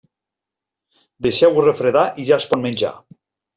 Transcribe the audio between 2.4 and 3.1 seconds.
es pot menjar.